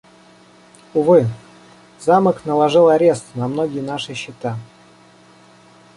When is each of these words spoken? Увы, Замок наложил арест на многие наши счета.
Увы, 0.95 1.27
Замок 1.99 2.43
наложил 2.45 2.87
арест 2.89 3.23
на 3.35 3.47
многие 3.47 3.81
наши 3.81 4.15
счета. 4.15 4.57